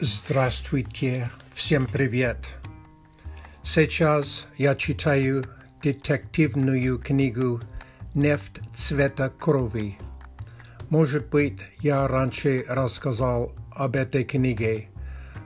[0.00, 2.36] Здравствуйте, всем привет.
[3.62, 5.46] Сейчас я читаю
[5.82, 7.60] детективную книгу
[8.12, 9.96] «Нефть цвета крови».
[10.90, 14.88] Может быть, я раньше рассказал об этой книге,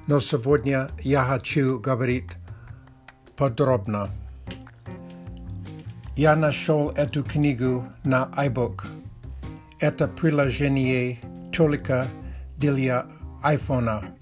[0.09, 2.31] но сегодня я хочу говорить
[3.37, 4.11] подробно.
[6.17, 8.85] Я нашел эту книгу на iBook.
[9.79, 11.21] Это приложение
[11.53, 12.09] только
[12.57, 13.07] для
[13.43, 14.17] айфона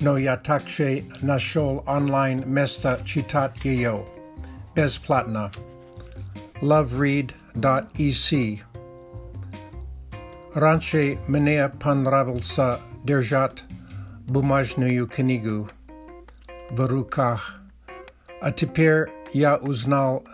[0.00, 4.04] но я также нашел онлайн место читать ее
[4.74, 5.52] бесплатно.
[6.60, 8.60] loveread.ec
[10.54, 13.62] Раньше мне понравился держать
[14.26, 15.68] бумажную книгу
[16.70, 17.60] в руках,
[18.40, 20.24] а теперь я узнал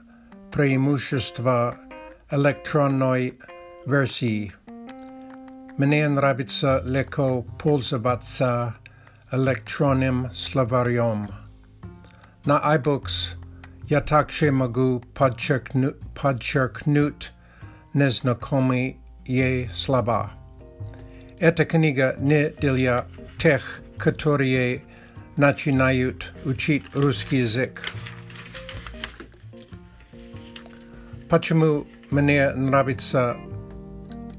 [0.52, 1.76] преимущества
[2.30, 3.38] электронной
[3.84, 4.54] версии.
[5.76, 8.74] Мне нравится легко пользоваться
[9.31, 11.29] электронным словарем.
[12.43, 13.35] На iBooks
[13.87, 17.31] я также могу подчеркнуть, подчеркнуть
[17.93, 18.97] незнакомые
[19.73, 20.33] слова.
[21.39, 23.05] Эта книга не для
[23.37, 24.83] тех, которые
[25.37, 27.83] начинают учить русский язык.
[31.29, 33.37] Почему мне нравится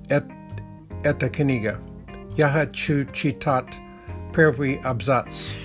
[0.09, 1.79] эта книга?
[2.37, 3.75] Я хочу читать
[4.35, 5.57] Первый абзац.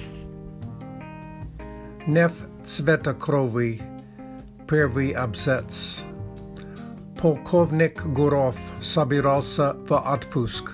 [2.06, 2.34] Неф
[2.66, 3.82] цвета крови.
[4.68, 6.02] Первый абзац.
[7.22, 10.74] Полковник Гуров собирался в отпуск.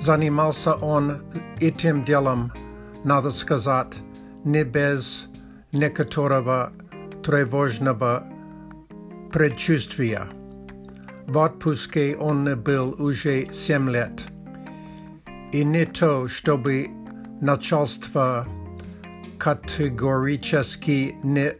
[0.00, 1.22] Занимался он
[1.60, 2.52] этим делом,
[3.04, 3.94] надо сказать,
[4.42, 5.28] не без
[5.70, 6.72] некоторого
[7.22, 8.24] тревожного
[9.32, 10.26] предчувствия.
[11.28, 14.29] В отпуске он был уже семь лет
[15.52, 16.88] i ne to, by
[17.40, 18.46] načalstva
[19.38, 21.52] kategoričeski ne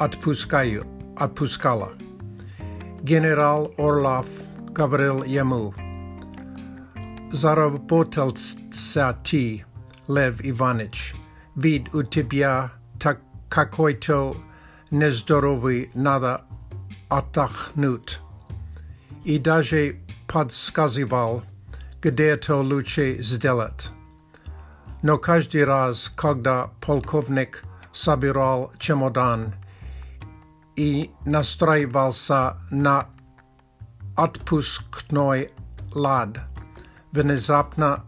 [0.00, 0.82] odpuskaju,
[1.20, 1.88] odpuskala.
[3.02, 4.26] Generál Orlov
[4.72, 5.72] Gavril jemu.
[7.32, 8.32] Zarobotel
[8.72, 9.64] se ti,
[10.08, 11.14] Lev Ivanič,
[11.56, 12.68] vid u tebja
[12.98, 13.18] tak
[13.48, 14.34] kakojto
[14.90, 16.46] nezdorovi nada
[17.08, 18.18] atachnut.
[19.24, 19.92] I daže
[20.26, 21.40] podskazival
[21.99, 23.89] даже подсказывал, где-то лучше сделать.
[25.01, 27.63] Но каждый раз, когда полковник
[27.93, 29.55] собирал чемодан
[30.75, 33.07] и настраивался на
[34.15, 35.51] отпускной
[35.93, 36.39] лад,
[37.11, 38.03] внезапно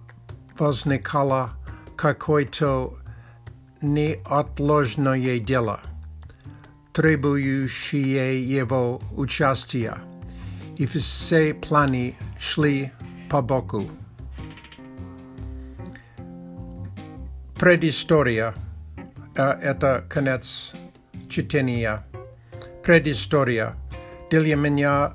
[0.59, 1.51] возникало
[1.95, 2.97] какое-то
[3.81, 5.79] неотложное дело,
[6.93, 9.97] требующее его участия,
[10.77, 12.91] и все планы шли
[13.32, 13.88] по боку.
[17.59, 18.54] Предыстория–
[19.34, 20.75] это конец
[21.31, 22.04] чтения.
[22.82, 23.75] Предыстория.
[24.31, 25.15] Для меня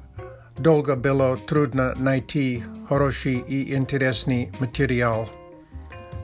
[0.58, 5.30] долго было трудно найти хороший и интересный материал.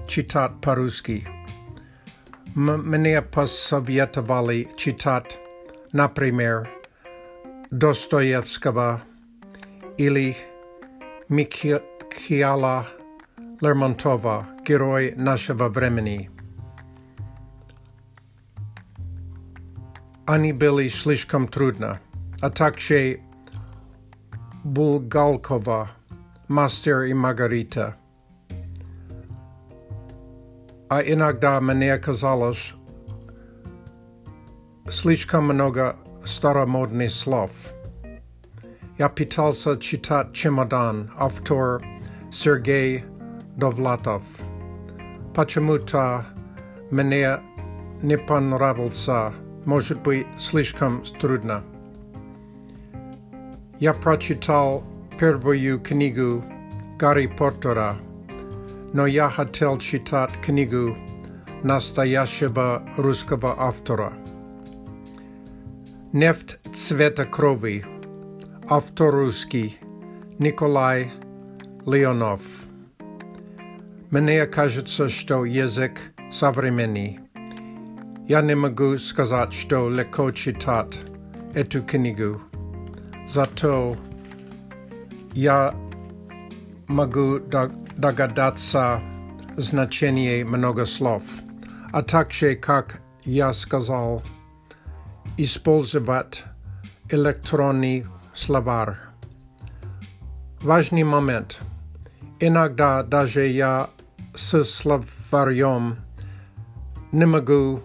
[0.07, 1.27] Читать по-русски.
[2.55, 5.37] Мне посоветовали читать,
[5.91, 6.67] например,
[7.69, 9.03] Достоевского
[9.99, 10.35] или
[11.33, 12.85] Mikhiala
[13.61, 16.29] Lermontova, Geroj naševa vremeni.
[20.25, 21.97] Ani bili šliškom trudna,
[22.41, 22.75] a tak
[24.63, 25.87] Bulgalkova,
[26.47, 27.93] Master i Margarita.
[30.89, 32.75] A inakda mene je kazalaš
[34.89, 35.95] slička mnoga
[36.25, 37.09] staromodni.
[37.09, 37.82] Slov.
[38.97, 41.81] Я пытался читать «Чемодан», автор
[42.31, 43.03] Сергей
[43.55, 44.21] Довлатов.
[45.33, 46.25] Почему-то
[46.91, 47.39] мне
[48.03, 49.33] не понравился,
[49.65, 51.63] может быть, слишком трудно.
[53.79, 54.83] Я прочитал
[55.19, 56.43] первую книгу
[56.99, 57.97] Гарри Поттера,
[58.93, 60.95] но я хотел читать книгу
[61.63, 64.13] настоящего русского автора.
[66.11, 67.92] «Нефть цвета крови»
[68.75, 69.77] автор русский
[70.39, 71.13] Николай
[71.85, 72.41] Леонов.
[74.09, 75.91] Мне кажется, что язык
[76.31, 77.19] современный.
[78.27, 80.99] Я не могу сказать, что легко читать
[81.53, 82.41] эту книгу.
[83.29, 83.95] Зато
[85.33, 85.75] я
[86.87, 87.39] могу
[87.97, 88.99] догадаться
[89.55, 91.21] значение много слов,
[91.91, 94.23] а также, как я сказал,
[95.37, 96.43] использовать
[97.11, 98.96] электронный словарь.
[100.62, 101.60] Важный момент.
[102.40, 103.90] Иногда даже я
[104.34, 105.98] со слов варьем
[107.12, 107.80] не могу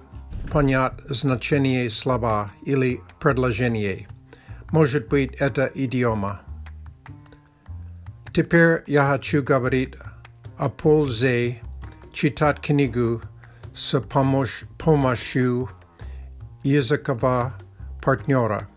[0.51, 4.07] понять значение слова или предложения.
[4.71, 6.41] Может быть, это идиома.
[8.33, 9.93] Теперь я хочу говорить
[10.57, 11.61] о пользе
[12.11, 13.21] читать книгу
[13.75, 15.69] с помощь, помощью
[16.63, 17.53] языкового
[18.01, 18.67] партнера.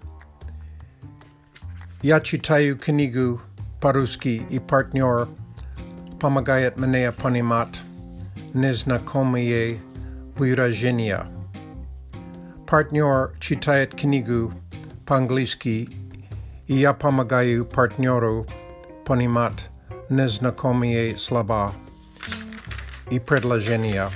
[2.02, 3.40] Я читаю книгу
[3.80, 5.28] по-русски, и партнер
[6.20, 7.80] помогает мне понимать
[8.54, 9.80] незнакомые
[10.36, 11.26] выражения.
[12.66, 14.52] Партнер читает книгу
[15.04, 15.88] по-английски,
[16.66, 18.46] и я помогаю партнеру
[19.04, 19.68] понимать
[20.08, 21.72] незнакомые слова
[23.10, 24.10] и предложения.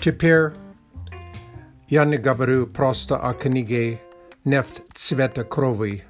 [0.00, 0.50] Теперь
[1.88, 4.00] я не говорю просто о книге
[4.44, 6.04] «Нефть цвета крови».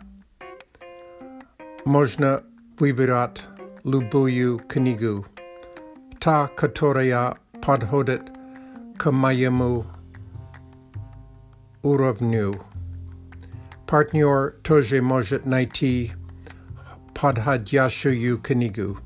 [1.85, 2.43] Можно
[2.79, 3.45] выбирать
[3.85, 5.25] любую книгу,
[6.19, 8.23] та, которая подходит
[8.99, 9.85] к моему
[11.83, 12.63] уровню.
[13.87, 16.13] Партнер тоже может найти
[17.15, 18.99] подходящую книгу.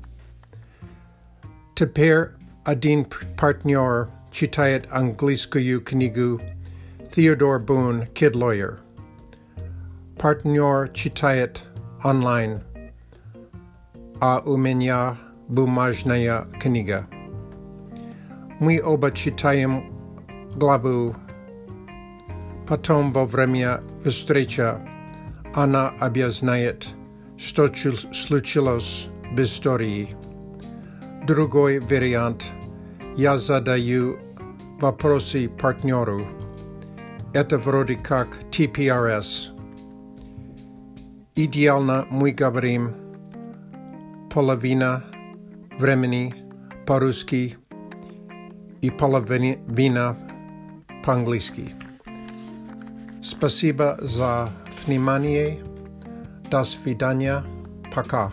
[1.75, 2.29] Теперь
[2.65, 3.05] один
[3.37, 6.41] партнер читает английскую книгу
[7.15, 8.79] Theodore Boone, Kid Lawyer.
[10.18, 11.62] Партнер читает
[12.02, 12.62] онлайн,
[14.18, 17.06] а у меня бумажная книга.
[18.58, 19.92] Мы оба читаем
[20.54, 21.14] главу.
[22.66, 24.64] Потом во время встречи
[25.54, 26.88] она объясняет,
[27.36, 30.16] что случилось в истории.
[31.26, 32.46] Другой вариант.
[33.16, 34.18] Я задаю
[34.80, 36.22] вопросы партнеру.
[37.34, 39.55] Это вроде как TPRS.
[41.38, 42.94] Идеална мы говорим
[44.30, 45.04] половина
[45.78, 46.34] времени
[46.86, 47.58] по-русски
[48.80, 50.16] и половина
[51.04, 51.74] по-английски.
[53.22, 54.48] Спасибо за
[54.86, 55.62] внимание.
[56.50, 57.44] До свидания.
[57.94, 58.32] Пока.